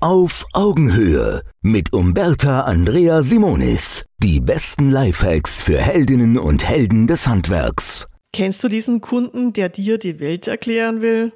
[0.00, 4.04] Auf Augenhöhe mit Umberta Andrea Simonis.
[4.18, 8.06] Die besten Lifehacks für Heldinnen und Helden des Handwerks.
[8.32, 11.32] Kennst du diesen Kunden, der dir die Welt erklären will?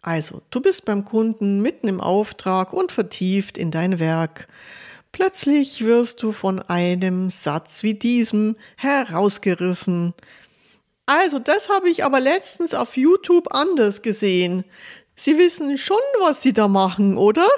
[0.00, 4.46] Also, du bist beim Kunden mitten im Auftrag und vertieft in dein Werk.
[5.10, 10.14] Plötzlich wirst du von einem Satz wie diesem herausgerissen.
[11.06, 14.62] Also, das habe ich aber letztens auf YouTube anders gesehen.
[15.16, 17.48] Sie wissen schon, was Sie da machen, oder?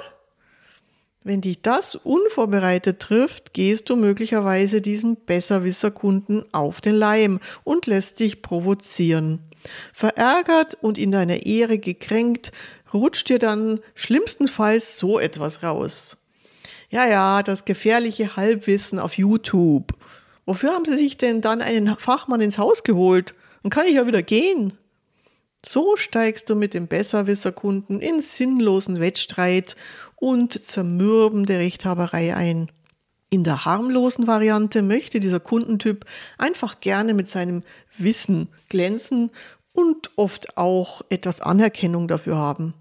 [1.23, 8.19] Wenn dich das unvorbereitet trifft, gehst du möglicherweise diesem Besserwisser-Kunden auf den Leim und lässt
[8.19, 9.39] dich provozieren.
[9.93, 12.51] Verärgert und in deiner Ehre gekränkt,
[12.91, 16.17] rutscht dir dann schlimmstenfalls so etwas raus.
[16.89, 19.93] Ja, ja, das gefährliche Halbwissen auf YouTube.
[20.45, 23.35] Wofür haben sie sich denn dann einen Fachmann ins Haus geholt?
[23.61, 24.73] Dann kann ich ja wieder gehen.
[25.63, 29.75] So steigst du mit dem Besserwisserkunden in sinnlosen Wettstreit
[30.15, 32.71] und Zermürben der Rechthaberei ein.
[33.29, 36.05] In der harmlosen Variante möchte dieser Kundentyp
[36.39, 37.61] einfach gerne mit seinem
[37.97, 39.29] Wissen glänzen
[39.71, 42.73] und oft auch etwas Anerkennung dafür haben.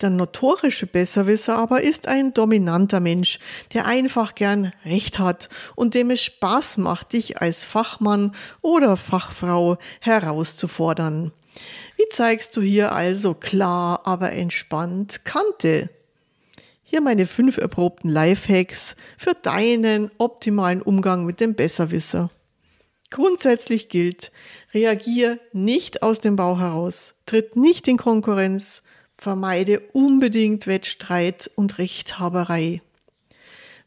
[0.00, 3.38] Der notorische Besserwisser aber ist ein dominanter Mensch,
[3.72, 9.78] der einfach gern Recht hat und dem es Spaß macht, dich als Fachmann oder Fachfrau
[10.00, 11.32] herauszufordern.
[11.96, 15.90] Wie zeigst du hier also klar, aber entspannt Kante?
[16.82, 22.30] Hier meine fünf erprobten Lifehacks für deinen optimalen Umgang mit dem Besserwisser.
[23.10, 24.32] Grundsätzlich gilt,
[24.72, 28.82] reagier nicht aus dem Bauch heraus, tritt nicht in Konkurrenz,
[29.16, 32.82] vermeide unbedingt Wettstreit und Rechthaberei.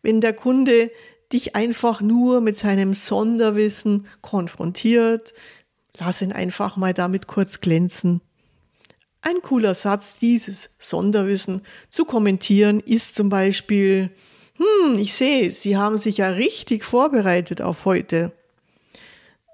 [0.01, 0.91] Wenn der Kunde
[1.31, 5.33] dich einfach nur mit seinem Sonderwissen konfrontiert,
[5.97, 8.21] Lass ihn einfach mal damit kurz glänzen.
[9.21, 14.09] Ein cooler Satz, dieses Sonderwissen zu kommentieren, ist zum Beispiel,
[14.55, 18.31] hm, ich sehe, Sie haben sich ja richtig vorbereitet auf heute.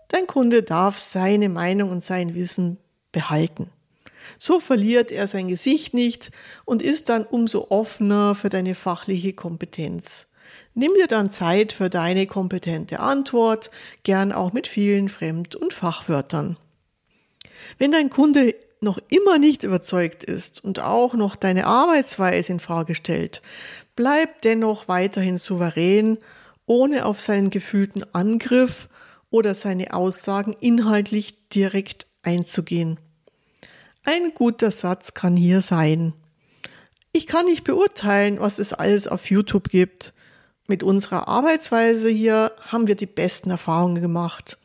[0.07, 2.77] Dein Kunde darf seine Meinung und sein Wissen
[3.11, 3.69] behalten.
[4.37, 6.31] So verliert er sein Gesicht nicht
[6.65, 10.27] und ist dann umso offener für deine fachliche Kompetenz.
[10.73, 13.71] Nimm dir dann Zeit für deine kompetente Antwort,
[14.03, 16.57] gern auch mit vielen Fremd- und Fachwörtern.
[17.77, 22.95] Wenn dein Kunde noch immer nicht überzeugt ist und auch noch deine Arbeitsweise in Frage
[22.95, 23.41] stellt,
[23.95, 26.17] bleib dennoch weiterhin souverän,
[26.65, 28.89] ohne auf seinen gefühlten Angriff
[29.29, 32.99] oder seine Aussagen inhaltlich direkt einzugehen.
[34.03, 36.13] Ein guter Satz kann hier sein.
[37.11, 40.13] Ich kann nicht beurteilen, was es alles auf YouTube gibt.
[40.67, 44.57] Mit unserer Arbeitsweise hier haben wir die besten Erfahrungen gemacht.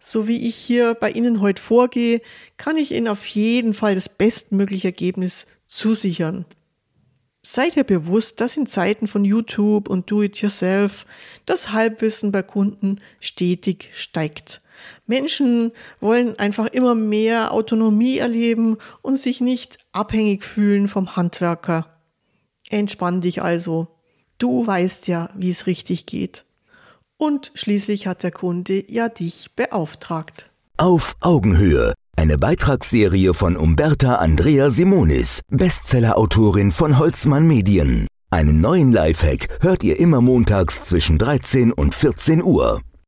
[0.00, 2.20] So wie ich hier bei Ihnen heute vorgehe,
[2.56, 6.44] kann ich Ihnen auf jeden Fall das bestmögliche Ergebnis zusichern.
[7.44, 11.06] Seid ihr bewusst, dass in Zeiten von YouTube und Do-it-yourself
[11.46, 14.62] das Halbwissen bei Kunden stetig steigt.
[15.06, 15.70] Menschen
[16.00, 22.00] wollen einfach immer mehr Autonomie erleben und sich nicht abhängig fühlen vom Handwerker.
[22.68, 23.95] Entspann dich also.
[24.38, 26.44] Du weißt ja, wie es richtig geht.
[27.16, 30.50] Und schließlich hat der Kunde ja dich beauftragt.
[30.76, 31.94] Auf Augenhöhe.
[32.16, 38.06] Eine Beitragsserie von Umberta Andrea Simonis, Bestsellerautorin von Holzmann Medien.
[38.30, 42.82] Einen neuen Lifehack hört ihr immer montags zwischen 13 und 14 Uhr.